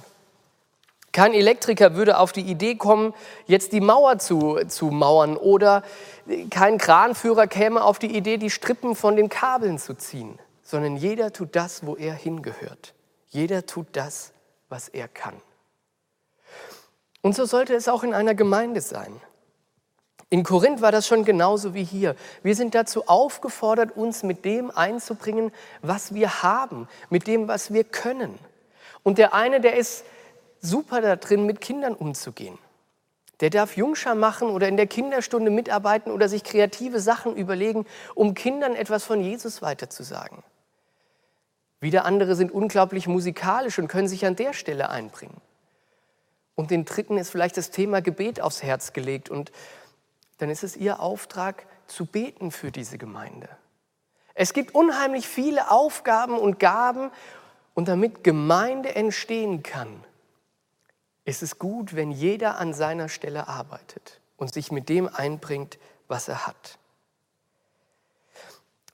Kein 1.11 1.33
Elektriker 1.33 1.95
würde 1.95 2.17
auf 2.19 2.31
die 2.31 2.49
Idee 2.49 2.75
kommen, 2.75 3.13
jetzt 3.45 3.73
die 3.73 3.81
Mauer 3.81 4.17
zu, 4.17 4.59
zu 4.67 4.85
mauern 4.85 5.35
oder 5.35 5.83
kein 6.49 6.77
Kranführer 6.77 7.47
käme 7.47 7.83
auf 7.83 7.99
die 7.99 8.15
Idee, 8.15 8.37
die 8.37 8.49
Strippen 8.49 8.95
von 8.95 9.17
den 9.17 9.27
Kabeln 9.27 9.77
zu 9.77 9.93
ziehen 9.93 10.39
sondern 10.71 10.95
jeder 10.95 11.33
tut 11.33 11.57
das, 11.57 11.85
wo 11.85 11.97
er 11.97 12.13
hingehört. 12.13 12.93
Jeder 13.27 13.65
tut 13.65 13.87
das, 13.91 14.31
was 14.69 14.87
er 14.87 15.09
kann. 15.09 15.35
Und 17.21 17.35
so 17.35 17.43
sollte 17.43 17.75
es 17.75 17.89
auch 17.89 18.03
in 18.03 18.13
einer 18.13 18.35
Gemeinde 18.35 18.79
sein. 18.79 19.21
In 20.29 20.43
Korinth 20.43 20.81
war 20.81 20.93
das 20.93 21.07
schon 21.07 21.25
genauso 21.25 21.73
wie 21.73 21.83
hier. 21.83 22.15
Wir 22.41 22.55
sind 22.55 22.73
dazu 22.73 23.05
aufgefordert, 23.07 23.97
uns 23.97 24.23
mit 24.23 24.45
dem 24.45 24.71
einzubringen, 24.71 25.51
was 25.81 26.13
wir 26.13 26.41
haben, 26.41 26.87
mit 27.09 27.27
dem, 27.27 27.49
was 27.49 27.73
wir 27.73 27.83
können. 27.83 28.39
Und 29.03 29.17
der 29.17 29.33
eine, 29.33 29.59
der 29.59 29.75
ist 29.75 30.05
super 30.61 31.01
da 31.01 31.17
drin, 31.17 31.45
mit 31.45 31.59
Kindern 31.59 31.95
umzugehen. 31.95 32.57
Der 33.41 33.49
darf 33.49 33.75
Jungschar 33.75 34.15
machen 34.15 34.49
oder 34.49 34.69
in 34.69 34.77
der 34.77 34.87
Kinderstunde 34.87 35.51
mitarbeiten 35.51 36.13
oder 36.13 36.29
sich 36.29 36.45
kreative 36.45 37.01
Sachen 37.01 37.35
überlegen, 37.35 37.85
um 38.15 38.35
Kindern 38.35 38.73
etwas 38.73 39.03
von 39.03 39.19
Jesus 39.19 39.61
weiterzusagen. 39.61 40.43
Wieder 41.81 42.05
andere 42.05 42.35
sind 42.35 42.51
unglaublich 42.51 43.07
musikalisch 43.07 43.79
und 43.79 43.87
können 43.87 44.07
sich 44.07 44.25
an 44.25 44.35
der 44.35 44.53
Stelle 44.53 44.89
einbringen. 44.89 45.41
Und 46.55 46.71
den 46.71 46.85
dritten 46.85 47.17
ist 47.17 47.31
vielleicht 47.31 47.57
das 47.57 47.71
Thema 47.71 48.01
Gebet 48.01 48.39
aufs 48.39 48.61
Herz 48.63 48.93
gelegt 48.93 49.29
und 49.29 49.51
dann 50.37 50.49
ist 50.49 50.63
es 50.63 50.77
ihr 50.77 50.99
Auftrag 50.99 51.65
zu 51.87 52.05
beten 52.05 52.51
für 52.51 52.71
diese 52.71 52.97
Gemeinde. 52.97 53.49
Es 54.35 54.53
gibt 54.53 54.75
unheimlich 54.75 55.27
viele 55.27 55.71
Aufgaben 55.71 56.37
und 56.37 56.59
Gaben 56.59 57.11
und 57.73 57.87
damit 57.87 58.23
Gemeinde 58.23 58.95
entstehen 58.95 59.63
kann, 59.63 60.03
ist 61.25 61.43
es 61.43 61.59
gut, 61.59 61.95
wenn 61.95 62.11
jeder 62.11 62.57
an 62.57 62.73
seiner 62.73 63.09
Stelle 63.09 63.47
arbeitet 63.47 64.19
und 64.37 64.53
sich 64.53 64.71
mit 64.71 64.89
dem 64.89 65.07
einbringt, 65.07 65.79
was 66.07 66.27
er 66.27 66.47
hat. 66.47 66.77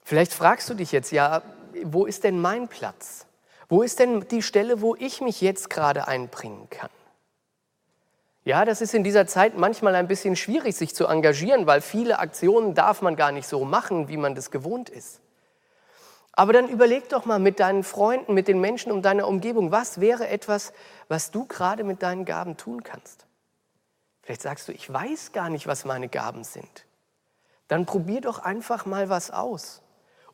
Vielleicht 0.04 0.32
fragst 0.32 0.68
du 0.70 0.74
dich 0.74 0.92
jetzt, 0.92 1.12
ja, 1.12 1.42
wo 1.84 2.06
ist 2.06 2.24
denn 2.24 2.40
mein 2.40 2.68
Platz? 2.68 3.26
Wo 3.68 3.82
ist 3.82 3.98
denn 3.98 4.26
die 4.28 4.42
Stelle, 4.42 4.80
wo 4.80 4.94
ich 4.94 5.20
mich 5.20 5.40
jetzt 5.40 5.70
gerade 5.70 6.08
einbringen 6.08 6.68
kann? 6.70 6.90
Ja, 8.44 8.64
das 8.64 8.80
ist 8.80 8.94
in 8.94 9.04
dieser 9.04 9.26
Zeit 9.26 9.58
manchmal 9.58 9.94
ein 9.94 10.08
bisschen 10.08 10.34
schwierig, 10.34 10.74
sich 10.74 10.94
zu 10.94 11.06
engagieren, 11.06 11.66
weil 11.66 11.82
viele 11.82 12.18
Aktionen 12.18 12.74
darf 12.74 13.02
man 13.02 13.14
gar 13.14 13.30
nicht 13.30 13.46
so 13.46 13.64
machen, 13.64 14.08
wie 14.08 14.16
man 14.16 14.34
das 14.34 14.50
gewohnt 14.50 14.88
ist. 14.88 15.20
Aber 16.32 16.52
dann 16.52 16.68
überleg 16.68 17.08
doch 17.08 17.24
mal 17.24 17.40
mit 17.40 17.60
deinen 17.60 17.82
Freunden, 17.82 18.32
mit 18.32 18.48
den 18.48 18.60
Menschen 18.60 18.92
um 18.92 19.02
deine 19.02 19.26
Umgebung, 19.26 19.70
was 19.70 20.00
wäre 20.00 20.28
etwas, 20.28 20.72
was 21.08 21.30
du 21.30 21.44
gerade 21.44 21.84
mit 21.84 22.02
deinen 22.02 22.24
Gaben 22.24 22.56
tun 22.56 22.84
kannst? 22.84 23.26
Vielleicht 24.22 24.42
sagst 24.42 24.68
du, 24.68 24.72
ich 24.72 24.90
weiß 24.90 25.32
gar 25.32 25.50
nicht, 25.50 25.66
was 25.66 25.84
meine 25.84 26.08
Gaben 26.08 26.44
sind. 26.44 26.86
Dann 27.66 27.86
probier 27.86 28.20
doch 28.20 28.38
einfach 28.38 28.86
mal 28.86 29.08
was 29.08 29.30
aus. 29.30 29.82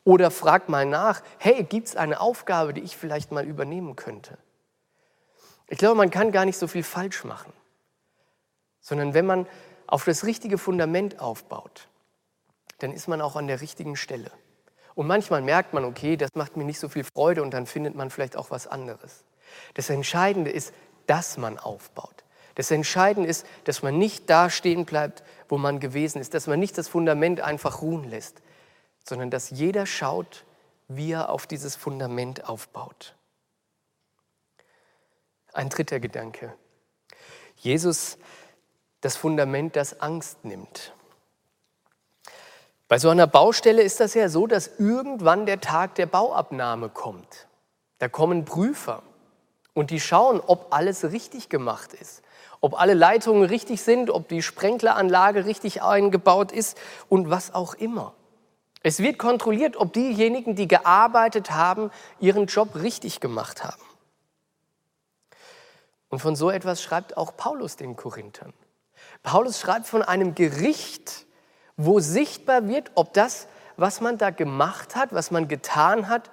Oder 0.05 0.31
frag 0.31 0.69
mal 0.69 0.85
nach, 0.85 1.23
hey, 1.39 1.65
gibt 1.65 1.89
es 1.89 1.97
eine 1.97 2.21
Aufgabe, 2.21 2.75
die 2.75 2.83
ich 2.83 2.97
vielleicht 2.97 3.33
mal 3.33 3.47
übernehmen 3.47 3.97
könnte? 3.97 4.39
Ich 5.69 5.79
glaube, 5.79 5.97
man 5.97 6.11
kann 6.11 6.31
gar 6.31 6.45
nicht 6.45 6.59
so 6.59 6.67
viel 6.67 6.83
falsch 6.83 7.25
machen, 7.25 7.53
sondern 8.81 9.15
wenn 9.15 9.25
man 9.25 9.47
auf 9.87 10.05
das 10.05 10.25
richtige 10.25 10.59
Fundament 10.59 11.21
aufbaut, 11.21 11.89
dann 12.79 12.93
ist 12.93 13.09
man 13.09 13.23
auch 13.23 13.37
an 13.37 13.47
der 13.47 13.63
richtigen 13.63 13.97
Stelle. 13.97 14.31
Und 14.95 15.07
manchmal 15.07 15.41
merkt 15.41 15.73
man, 15.73 15.85
okay, 15.85 16.17
das 16.17 16.31
macht 16.35 16.57
mir 16.57 16.65
nicht 16.65 16.79
so 16.79 16.89
viel 16.89 17.05
Freude 17.05 17.43
und 17.43 17.53
dann 17.53 17.67
findet 17.67 17.95
man 17.95 18.11
vielleicht 18.11 18.37
auch 18.37 18.51
was 18.51 18.67
anderes. 18.67 19.25
Das 19.75 19.91
Entscheidende 19.91 20.51
ist, 20.51 20.73
dass 21.07 21.39
man 21.39 21.59
aufbaut. 21.59 22.25
Das 22.55 22.71
Entscheidende 22.71 23.29
ist, 23.29 23.47
dass 23.65 23.83
man 23.83 23.99
nicht 23.99 24.31
da 24.31 24.49
stehen 24.49 24.85
bleibt, 24.85 25.25
wo 25.49 25.59
man 25.59 25.81
gewesen 25.81 26.21
ist, 26.21 26.35
dass 26.35 26.47
man 26.47 26.61
nicht 26.61 26.79
das 26.79 26.89
Fundament 26.89 27.41
einfach 27.41 27.83
ruhen 27.83 28.09
lässt, 28.09 28.43
sondern 29.05 29.31
dass 29.31 29.51
jeder 29.51 29.87
schaut, 29.87 30.45
wie 30.89 31.13
er 31.13 31.31
auf 31.31 31.47
dieses 31.47 31.77
Fundament 31.77 32.49
aufbaut. 32.49 33.15
Ein 35.53 35.69
dritter 35.69 36.01
Gedanke. 36.01 36.53
Jesus, 37.57 38.19
das 39.01 39.17
Fundament, 39.17 39.77
das 39.77 40.01
Angst 40.01 40.45
nimmt. 40.45 40.93
Bei 42.89 42.99
so 42.99 43.09
einer 43.09 43.27
Baustelle 43.27 43.83
ist 43.83 44.01
das 44.01 44.15
ja 44.15 44.29
so, 44.29 44.47
dass 44.47 44.79
irgendwann 44.79 45.47
der 45.47 45.61
Tag 45.61 45.95
der 45.95 46.07
Bauabnahme 46.07 46.89
kommt. 46.89 47.47
Da 47.99 48.09
kommen 48.09 48.45
Prüfer 48.45 49.03
und 49.73 49.91
die 49.91 50.01
schauen, 50.01 50.41
ob 50.41 50.75
alles 50.75 51.05
richtig 51.05 51.49
gemacht 51.49 51.95
ist, 51.95 52.23
ob 52.61 52.79
alle 52.79 52.95
Leitungen 52.95 53.45
richtig 53.45 53.83
sind, 53.83 54.11
ob 54.11 54.29
die 54.29 54.43
Sprenkleranlage 54.43 55.47
richtig 55.47 55.83
eingebaut 55.83 56.53
ist 56.53 56.79
und 57.09 57.31
was 57.31 57.55
auch 57.55 57.75
immer. 57.75 58.15
Es 58.87 58.99
wird 58.99 59.19
kontrolliert, 59.19 59.79
ob 59.79 59.95
diejenigen, 59.95 60.57
die 60.57 60.69
gearbeitet 60.69 61.51
haben, 61.51 61.91
ihren 62.21 62.45
Job 62.45 62.75
richtig 62.75 63.19
gemacht 63.19 63.65
haben. 63.65 63.83
Und 66.11 66.19
von 66.19 66.37
so 66.37 66.51
etwas 66.51 66.83
schreibt 66.83 67.17
auch 67.17 67.35
Paulus 67.35 67.77
den 67.77 67.97
Korinthern. 67.97 68.53
Paulus 69.23 69.59
schreibt 69.59 69.87
von 69.87 70.03
einem 70.03 70.35
Gericht, 70.35 71.25
wo 71.79 71.99
sichtbar 71.99 72.69
wird, 72.69 72.93
ob 72.95 73.15
das, 73.15 73.49
was 73.79 74.03
man 74.03 74.19
da 74.19 74.29
gemacht 74.29 74.97
hat, 74.97 75.15
was 75.15 75.31
man 75.31 75.49
getan 75.49 76.09
hat, 76.11 76.31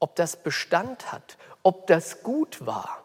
ob 0.00 0.16
das 0.16 0.34
Bestand 0.42 1.12
hat, 1.12 1.38
ob 1.62 1.86
das 1.86 2.24
gut 2.24 2.66
war. 2.66 3.04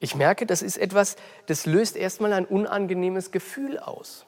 Ich 0.00 0.16
merke, 0.16 0.46
das 0.46 0.62
ist 0.62 0.78
etwas, 0.78 1.14
das 1.46 1.64
löst 1.64 1.94
erstmal 1.94 2.32
ein 2.32 2.44
unangenehmes 2.44 3.30
Gefühl 3.30 3.78
aus. 3.78 4.26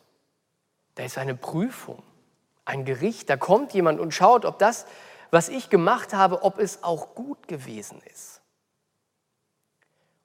Da 0.96 1.04
ist 1.04 1.18
eine 1.18 1.36
Prüfung, 1.36 2.02
ein 2.64 2.84
Gericht. 2.84 3.30
Da 3.30 3.36
kommt 3.36 3.72
jemand 3.72 4.00
und 4.00 4.12
schaut, 4.12 4.44
ob 4.44 4.58
das, 4.58 4.86
was 5.30 5.48
ich 5.48 5.70
gemacht 5.70 6.12
habe, 6.14 6.42
ob 6.42 6.58
es 6.58 6.82
auch 6.82 7.14
gut 7.14 7.46
gewesen 7.48 8.02
ist. 8.12 8.40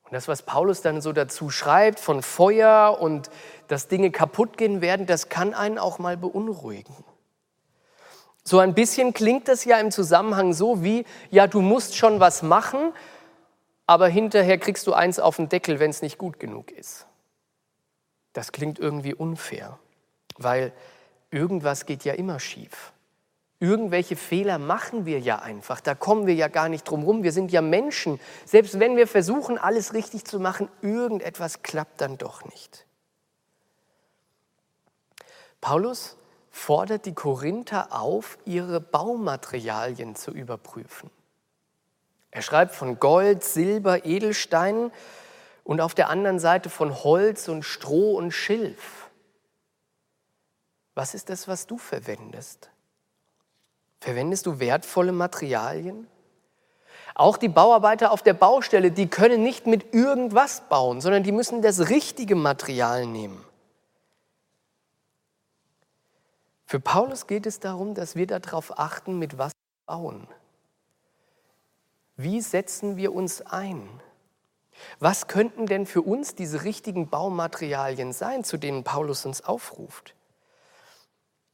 Und 0.03 0.13
das, 0.13 0.27
was 0.27 0.41
Paulus 0.41 0.81
dann 0.81 1.01
so 1.01 1.13
dazu 1.13 1.49
schreibt 1.49 1.99
von 1.99 2.23
Feuer 2.23 2.97
und 2.99 3.29
dass 3.67 3.89
Dinge 3.89 4.11
kaputt 4.11 4.57
gehen 4.57 4.81
werden, 4.81 5.05
das 5.05 5.29
kann 5.29 5.53
einen 5.53 5.77
auch 5.77 5.99
mal 5.99 6.17
beunruhigen. 6.17 6.95
So 8.43 8.59
ein 8.59 8.73
bisschen 8.73 9.13
klingt 9.13 9.47
das 9.47 9.65
ja 9.65 9.77
im 9.77 9.91
Zusammenhang 9.91 10.53
so 10.53 10.83
wie, 10.83 11.05
ja, 11.29 11.47
du 11.47 11.61
musst 11.61 11.95
schon 11.95 12.19
was 12.19 12.43
machen, 12.43 12.93
aber 13.85 14.07
hinterher 14.07 14.57
kriegst 14.57 14.87
du 14.87 14.93
eins 14.93 15.19
auf 15.19 15.35
den 15.35 15.49
Deckel, 15.49 15.79
wenn 15.79 15.91
es 15.91 16.01
nicht 16.01 16.17
gut 16.17 16.39
genug 16.39 16.71
ist. 16.71 17.05
Das 18.33 18.53
klingt 18.53 18.79
irgendwie 18.79 19.13
unfair 19.13 19.77
weil 20.37 20.73
irgendwas 21.29 21.85
geht 21.85 22.03
ja 22.03 22.13
immer 22.13 22.39
schief. 22.39 22.91
Irgendwelche 23.59 24.15
Fehler 24.15 24.57
machen 24.57 25.05
wir 25.05 25.19
ja 25.19 25.37
einfach, 25.37 25.81
da 25.81 25.93
kommen 25.93 26.25
wir 26.25 26.33
ja 26.33 26.47
gar 26.47 26.67
nicht 26.67 26.83
drum 26.83 27.03
rum. 27.03 27.21
Wir 27.21 27.31
sind 27.31 27.51
ja 27.51 27.61
Menschen. 27.61 28.19
Selbst 28.45 28.79
wenn 28.79 28.97
wir 28.97 29.07
versuchen, 29.07 29.59
alles 29.59 29.93
richtig 29.93 30.25
zu 30.25 30.39
machen, 30.39 30.67
irgendetwas 30.81 31.61
klappt 31.61 32.01
dann 32.01 32.17
doch 32.17 32.43
nicht. 32.45 32.85
Paulus 35.61 36.17
fordert 36.49 37.05
die 37.05 37.13
Korinther 37.13 37.89
auf, 37.91 38.39
ihre 38.45 38.81
Baumaterialien 38.81 40.15
zu 40.15 40.31
überprüfen. 40.31 41.11
Er 42.31 42.41
schreibt 42.41 42.73
von 42.73 42.99
Gold, 42.99 43.43
Silber, 43.43 44.05
Edelsteinen 44.05 44.91
und 45.63 45.81
auf 45.81 45.93
der 45.93 46.09
anderen 46.09 46.39
Seite 46.39 46.69
von 46.69 47.03
Holz 47.03 47.47
und 47.47 47.63
Stroh 47.63 48.15
und 48.17 48.31
Schilf. 48.31 49.00
Was 50.95 51.13
ist 51.13 51.29
das, 51.29 51.47
was 51.47 51.67
du 51.67 51.77
verwendest? 51.77 52.69
Verwendest 53.99 54.45
du 54.45 54.59
wertvolle 54.59 55.11
Materialien? 55.11 56.07
Auch 57.13 57.37
die 57.37 57.49
Bauarbeiter 57.49 58.11
auf 58.11 58.23
der 58.23 58.33
Baustelle, 58.33 58.91
die 58.91 59.07
können 59.07 59.43
nicht 59.43 59.67
mit 59.67 59.93
irgendwas 59.93 60.61
bauen, 60.69 61.01
sondern 61.01 61.23
die 61.23 61.31
müssen 61.31 61.61
das 61.61 61.89
richtige 61.89 62.35
Material 62.35 63.05
nehmen. 63.05 63.43
Für 66.65 66.79
Paulus 66.79 67.27
geht 67.27 67.45
es 67.45 67.59
darum, 67.59 67.95
dass 67.95 68.15
wir 68.15 68.27
darauf 68.27 68.79
achten, 68.79 69.19
mit 69.19 69.37
was 69.37 69.51
wir 69.51 69.93
bauen. 69.93 70.27
Wie 72.15 72.39
setzen 72.39 72.95
wir 72.95 73.13
uns 73.13 73.41
ein? 73.41 73.89
Was 74.99 75.27
könnten 75.27 75.65
denn 75.65 75.85
für 75.85 76.01
uns 76.01 76.33
diese 76.33 76.63
richtigen 76.63 77.09
Baumaterialien 77.09 78.13
sein, 78.13 78.43
zu 78.43 78.57
denen 78.57 78.83
Paulus 78.83 79.25
uns 79.25 79.41
aufruft? 79.41 80.15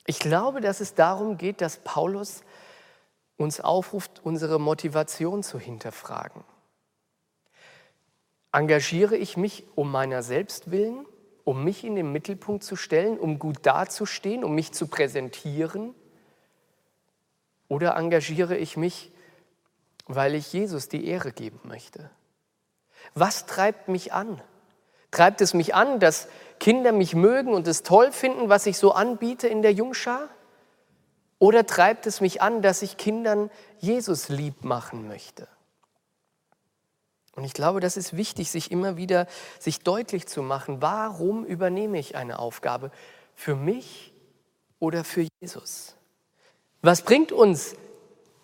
Ich 0.08 0.20
glaube, 0.20 0.62
dass 0.62 0.80
es 0.80 0.96
darum 0.96 1.38
geht, 1.38 1.60
dass 1.60 1.78
Paulus 1.78 2.42
uns 3.36 3.60
aufruft, 3.60 4.22
unsere 4.24 4.58
Motivation 4.58 5.44
zu 5.44 5.60
hinterfragen. 5.60 6.44
Engagiere 8.54 9.18
ich 9.18 9.36
mich 9.36 9.66
um 9.76 9.92
meiner 9.92 10.24
selbst 10.24 10.72
willen, 10.72 11.06
um 11.44 11.64
mich 11.64 11.84
in 11.84 11.96
den 11.96 12.12
Mittelpunkt 12.14 12.64
zu 12.64 12.78
stellen, 12.78 13.20
um 13.20 13.38
gut 13.38 13.58
dazustehen, 13.64 14.46
um 14.46 14.56
mich 14.56 14.72
zu 14.72 14.88
präsentieren? 14.88 15.94
Oder 17.68 17.98
engagiere 17.98 18.56
ich 18.56 18.78
mich, 18.78 19.12
weil 20.06 20.36
ich 20.36 20.54
Jesus 20.54 20.88
die 20.88 21.06
Ehre 21.06 21.34
geben 21.34 21.60
möchte? 21.66 22.10
Was 23.14 23.46
treibt 23.46 23.90
mich 23.90 24.14
an? 24.14 24.42
Treibt 25.12 25.42
es 25.42 25.54
mich 25.54 25.76
an, 25.76 26.00
dass 26.00 26.30
Kinder 26.60 26.92
mich 26.92 27.16
mögen 27.16 27.54
und 27.54 27.68
es 27.68 27.84
toll 27.84 28.12
finden, 28.12 28.50
was 28.50 28.66
ich 28.66 28.78
so 28.78 28.92
anbiete 28.92 29.48
in 29.48 29.62
der 29.62 29.74
Jungschar? 29.74 30.30
Oder 31.40 31.66
treibt 31.66 32.08
es 32.08 32.20
mich 32.22 32.42
an, 32.42 32.62
dass 32.62 32.82
ich 32.82 32.98
Kindern 32.98 33.52
Jesus 33.80 34.30
lieb 34.30 34.64
machen 34.64 35.08
möchte? 35.08 35.48
Und 37.36 37.44
ich 37.44 37.54
glaube, 37.54 37.80
das 37.80 37.98
ist 37.98 38.18
wichtig, 38.18 38.50
sich 38.50 38.72
immer 38.72 38.98
wieder 38.98 39.28
sich 39.60 39.82
deutlich 39.82 40.26
zu 40.26 40.42
machen, 40.42 40.82
warum 40.82 41.46
übernehme 41.46 42.00
ich 42.00 42.16
eine 42.16 42.40
Aufgabe? 42.40 42.90
Für 43.36 43.56
mich 43.56 44.12
oder 44.80 45.04
für 45.04 45.28
Jesus? 45.40 45.96
Was 46.82 47.04
bringt 47.04 47.32
uns 47.32 47.76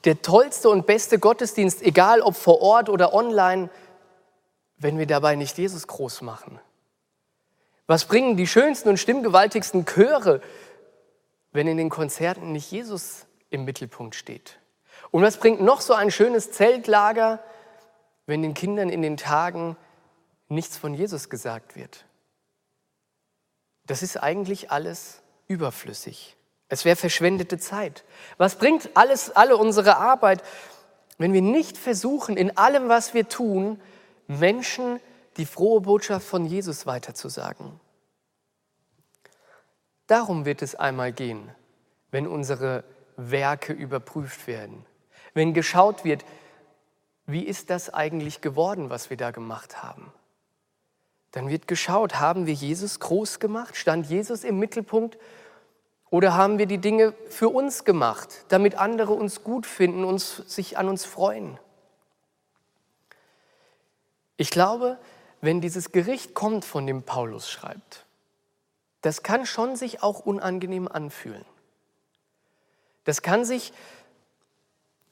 der 0.03 0.21
tollste 0.21 0.69
und 0.69 0.85
beste 0.85 1.17
Gottesdienst, 1.17 1.81
egal 1.81 2.21
ob 2.21 2.35
vor 2.35 2.61
Ort 2.61 2.89
oder 2.89 3.15
online, 3.15 3.71
wenn 4.77 4.99
wir 4.99 5.07
dabei 5.07 5.35
nicht 5.35 5.57
Jesus 5.57 5.87
groß 5.87 6.21
machen? 6.21 6.59
Was 7.87 8.05
bringen 8.05 8.37
die 8.37 8.47
schönsten 8.47 8.89
und 8.89 8.97
stimmgewaltigsten 8.97 9.85
Chöre, 9.85 10.41
wenn 11.51 11.67
in 11.67 11.77
den 11.77 11.89
Konzerten 11.89 12.51
nicht 12.51 12.71
Jesus 12.71 13.25
im 13.49 13.65
Mittelpunkt 13.65 14.15
steht? 14.15 14.59
Und 15.11 15.21
was 15.21 15.37
bringt 15.37 15.61
noch 15.61 15.81
so 15.81 15.93
ein 15.93 16.11
schönes 16.11 16.51
Zeltlager, 16.51 17.43
wenn 18.25 18.41
den 18.41 18.53
Kindern 18.53 18.89
in 18.89 19.01
den 19.01 19.17
Tagen 19.17 19.75
nichts 20.47 20.77
von 20.77 20.93
Jesus 20.93 21.29
gesagt 21.29 21.75
wird? 21.75 22.05
Das 23.85 24.01
ist 24.01 24.17
eigentlich 24.17 24.71
alles 24.71 25.21
überflüssig. 25.47 26.37
Es 26.69 26.85
wäre 26.85 26.95
verschwendete 26.95 27.57
Zeit. 27.57 28.05
Was 28.37 28.55
bringt 28.55 28.91
alles, 28.95 29.29
alle 29.29 29.57
unsere 29.57 29.97
Arbeit, 29.97 30.41
wenn 31.17 31.33
wir 31.33 31.41
nicht 31.41 31.77
versuchen, 31.77 32.37
in 32.37 32.57
allem, 32.57 32.87
was 32.89 33.13
wir 33.13 33.27
tun, 33.27 33.79
Menschen 34.27 34.99
die 35.37 35.45
frohe 35.45 35.81
Botschaft 35.81 36.27
von 36.27 36.45
Jesus 36.45 36.85
weiterzusagen. 36.85 37.79
Darum 40.07 40.45
wird 40.45 40.61
es 40.61 40.75
einmal 40.75 41.11
gehen, 41.11 41.49
wenn 42.11 42.27
unsere 42.27 42.83
Werke 43.15 43.73
überprüft 43.73 44.47
werden, 44.47 44.85
wenn 45.33 45.53
geschaut 45.53 46.03
wird, 46.03 46.25
wie 47.25 47.43
ist 47.43 47.69
das 47.69 47.93
eigentlich 47.93 48.41
geworden, 48.41 48.89
was 48.89 49.09
wir 49.09 49.17
da 49.17 49.31
gemacht 49.31 49.81
haben. 49.81 50.11
Dann 51.31 51.49
wird 51.49 51.67
geschaut, 51.67 52.19
haben 52.19 52.45
wir 52.45 52.53
Jesus 52.53 52.99
groß 52.99 53.39
gemacht? 53.39 53.75
Stand 53.75 54.07
Jesus 54.07 54.43
im 54.43 54.59
Mittelpunkt? 54.59 55.17
Oder 56.11 56.35
haben 56.35 56.59
wir 56.59 56.67
die 56.67 56.77
Dinge 56.77 57.13
für 57.29 57.49
uns 57.49 57.85
gemacht, 57.85 58.45
damit 58.49 58.75
andere 58.75 59.13
uns 59.13 59.43
gut 59.43 59.65
finden, 59.65 60.03
uns, 60.03 60.35
sich 60.45 60.77
an 60.77 60.87
uns 60.87 61.05
freuen? 61.05 61.57
Ich 64.37 64.51
glaube, 64.51 64.99
wenn 65.43 65.59
dieses 65.59 65.91
Gericht 65.91 66.33
kommt, 66.33 66.63
von 66.63 66.87
dem 66.87 67.03
Paulus 67.03 67.49
schreibt, 67.49 68.05
das 69.01 69.23
kann 69.23 69.45
schon 69.45 69.75
sich 69.75 70.01
auch 70.01 70.21
unangenehm 70.21 70.87
anfühlen. 70.87 71.43
Das 73.03 73.21
kann 73.21 73.43
sich 73.43 73.73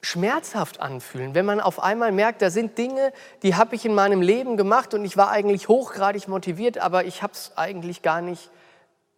schmerzhaft 0.02 0.80
anfühlen, 0.80 1.36
wenn 1.36 1.46
man 1.46 1.60
auf 1.60 1.84
einmal 1.84 2.14
merkt, 2.14 2.42
da 2.42 2.50
sind 2.50 2.78
Dinge, 2.78 3.12
die 3.44 3.56
habe 3.56 3.76
ich 3.76 3.86
in 3.86 3.94
meinem 3.94 4.22
Leben 4.22 4.56
gemacht 4.56 4.94
und 4.94 5.04
ich 5.04 5.18
war 5.18 5.30
eigentlich 5.30 5.68
hochgradig 5.68 6.30
motiviert, 6.30 6.78
aber 6.78 7.04
ich 7.04 7.22
habe 7.22 7.34
es 7.34 7.52
eigentlich 7.58 8.02
gar 8.02 8.22
nicht 8.22 8.50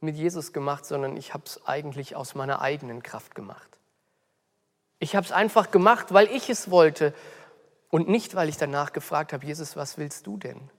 mit 0.01 0.15
Jesus 0.15 0.51
gemacht, 0.51 0.83
sondern 0.83 1.15
ich 1.15 1.35
habe 1.35 1.43
es 1.45 1.63
eigentlich 1.67 2.15
aus 2.15 2.33
meiner 2.33 2.59
eigenen 2.59 3.03
Kraft 3.03 3.35
gemacht. 3.35 3.69
Ich 4.97 5.15
habe 5.15 5.25
es 5.27 5.31
einfach 5.31 5.69
gemacht, 5.69 6.11
weil 6.11 6.27
ich 6.31 6.49
es 6.49 6.71
wollte 6.71 7.13
und 7.91 8.09
nicht, 8.09 8.33
weil 8.33 8.49
ich 8.49 8.57
danach 8.57 8.93
gefragt 8.93 9.31
habe, 9.31 9.45
Jesus, 9.45 9.75
was 9.75 9.99
willst 9.99 10.25
du 10.25 10.37
denn? 10.37 10.71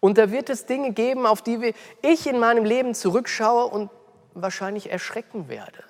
Und 0.00 0.18
da 0.18 0.30
wird 0.30 0.50
es 0.50 0.66
Dinge 0.66 0.92
geben, 0.92 1.26
auf 1.26 1.42
die 1.42 1.74
ich 2.02 2.26
in 2.26 2.38
meinem 2.38 2.64
Leben 2.64 2.94
zurückschaue 2.94 3.66
und 3.66 3.90
wahrscheinlich 4.34 4.90
erschrecken 4.90 5.48
werde. 5.48 5.84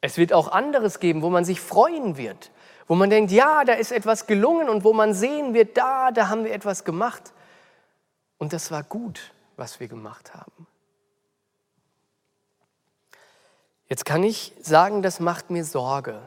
Es 0.00 0.18
wird 0.18 0.32
auch 0.32 0.48
anderes 0.48 1.00
geben, 1.00 1.22
wo 1.22 1.30
man 1.30 1.44
sich 1.44 1.60
freuen 1.60 2.16
wird, 2.16 2.50
wo 2.86 2.94
man 2.94 3.10
denkt, 3.10 3.32
ja, 3.32 3.64
da 3.64 3.72
ist 3.72 3.90
etwas 3.90 4.26
gelungen 4.26 4.68
und 4.68 4.84
wo 4.84 4.92
man 4.92 5.14
sehen 5.14 5.54
wird, 5.54 5.76
da, 5.76 6.10
da 6.10 6.28
haben 6.28 6.44
wir 6.44 6.52
etwas 6.52 6.84
gemacht. 6.84 7.32
Und 8.38 8.52
das 8.52 8.70
war 8.70 8.82
gut, 8.82 9.32
was 9.56 9.80
wir 9.80 9.88
gemacht 9.88 10.34
haben. 10.34 10.66
Jetzt 13.88 14.04
kann 14.04 14.22
ich 14.22 14.52
sagen, 14.60 15.02
das 15.02 15.20
macht 15.20 15.50
mir 15.50 15.64
Sorge, 15.64 16.20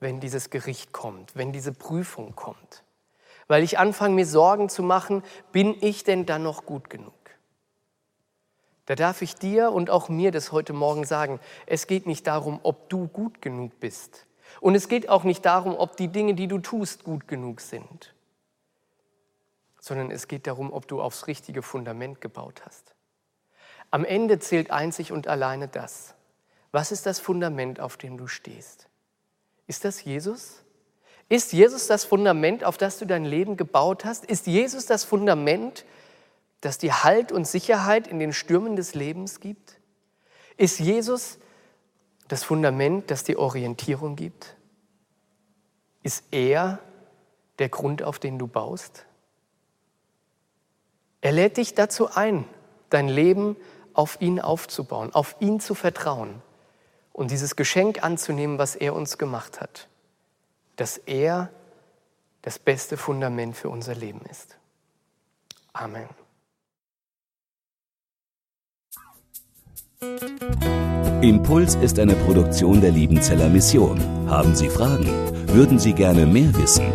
wenn 0.00 0.20
dieses 0.20 0.50
Gericht 0.50 0.92
kommt, 0.92 1.34
wenn 1.34 1.52
diese 1.52 1.72
Prüfung 1.72 2.36
kommt 2.36 2.84
weil 3.48 3.62
ich 3.62 3.78
anfange, 3.78 4.14
mir 4.14 4.26
Sorgen 4.26 4.68
zu 4.68 4.82
machen, 4.82 5.22
bin 5.50 5.74
ich 5.80 6.04
denn 6.04 6.26
dann 6.26 6.42
noch 6.42 6.66
gut 6.66 6.90
genug? 6.90 7.14
Da 8.86 8.94
darf 8.94 9.20
ich 9.20 9.34
dir 9.34 9.72
und 9.72 9.90
auch 9.90 10.08
mir 10.08 10.30
das 10.30 10.52
heute 10.52 10.72
Morgen 10.72 11.04
sagen, 11.04 11.40
es 11.66 11.86
geht 11.86 12.06
nicht 12.06 12.26
darum, 12.26 12.60
ob 12.62 12.88
du 12.88 13.08
gut 13.08 13.42
genug 13.42 13.80
bist. 13.80 14.26
Und 14.60 14.74
es 14.74 14.88
geht 14.88 15.08
auch 15.08 15.24
nicht 15.24 15.44
darum, 15.44 15.76
ob 15.76 15.96
die 15.96 16.08
Dinge, 16.08 16.34
die 16.34 16.48
du 16.48 16.58
tust, 16.58 17.04
gut 17.04 17.28
genug 17.28 17.60
sind, 17.60 18.14
sondern 19.78 20.10
es 20.10 20.26
geht 20.26 20.46
darum, 20.46 20.72
ob 20.72 20.88
du 20.88 21.02
aufs 21.02 21.26
richtige 21.26 21.62
Fundament 21.62 22.20
gebaut 22.20 22.62
hast. 22.64 22.94
Am 23.90 24.04
Ende 24.04 24.38
zählt 24.38 24.70
einzig 24.70 25.12
und 25.12 25.28
alleine 25.28 25.68
das. 25.68 26.14
Was 26.72 26.92
ist 26.92 27.06
das 27.06 27.20
Fundament, 27.20 27.80
auf 27.80 27.96
dem 27.96 28.16
du 28.16 28.26
stehst? 28.26 28.88
Ist 29.66 29.84
das 29.84 30.02
Jesus? 30.04 30.64
Ist 31.28 31.52
Jesus 31.52 31.86
das 31.86 32.04
Fundament, 32.04 32.64
auf 32.64 32.78
das 32.78 32.98
du 32.98 33.04
dein 33.04 33.24
Leben 33.24 33.56
gebaut 33.56 34.04
hast? 34.04 34.24
Ist 34.24 34.46
Jesus 34.46 34.86
das 34.86 35.04
Fundament, 35.04 35.84
das 36.62 36.78
dir 36.78 37.04
Halt 37.04 37.32
und 37.32 37.46
Sicherheit 37.46 38.06
in 38.06 38.18
den 38.18 38.32
Stürmen 38.32 38.76
des 38.76 38.94
Lebens 38.94 39.40
gibt? 39.40 39.78
Ist 40.56 40.80
Jesus 40.80 41.38
das 42.28 42.44
Fundament, 42.44 43.10
das 43.10 43.24
dir 43.24 43.38
Orientierung 43.38 44.16
gibt? 44.16 44.56
Ist 46.02 46.24
er 46.30 46.78
der 47.58 47.68
Grund, 47.68 48.02
auf 48.02 48.18
den 48.18 48.38
du 48.38 48.46
baust? 48.46 49.04
Er 51.20 51.32
lädt 51.32 51.58
dich 51.58 51.74
dazu 51.74 52.10
ein, 52.10 52.44
dein 52.88 53.08
Leben 53.08 53.56
auf 53.92 54.20
ihn 54.20 54.40
aufzubauen, 54.40 55.12
auf 55.12 55.36
ihn 55.40 55.60
zu 55.60 55.74
vertrauen 55.74 56.40
und 57.12 57.30
dieses 57.30 57.54
Geschenk 57.54 58.02
anzunehmen, 58.02 58.58
was 58.58 58.76
er 58.76 58.94
uns 58.94 59.18
gemacht 59.18 59.60
hat 59.60 59.88
dass 60.78 60.96
er 60.96 61.50
das 62.42 62.58
beste 62.58 62.96
Fundament 62.96 63.56
für 63.56 63.68
unser 63.68 63.94
Leben 63.94 64.22
ist. 64.30 64.56
Amen. 65.72 66.08
Impuls 71.20 71.74
ist 71.74 71.98
eine 71.98 72.14
Produktion 72.14 72.80
der 72.80 72.92
Liebenzeller 72.92 73.48
Mission. 73.48 74.00
Haben 74.30 74.54
Sie 74.54 74.68
Fragen? 74.68 75.08
Würden 75.48 75.80
Sie 75.80 75.92
gerne 75.92 76.26
mehr 76.26 76.56
wissen? 76.56 76.92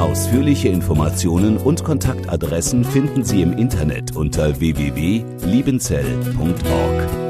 Ausführliche 0.00 0.68
Informationen 0.68 1.58
und 1.58 1.84
Kontaktadressen 1.84 2.84
finden 2.84 3.22
Sie 3.22 3.42
im 3.42 3.56
Internet 3.56 4.16
unter 4.16 4.58
www.liebenzell.org. 4.58 7.29